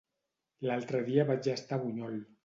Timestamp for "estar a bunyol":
1.53-2.17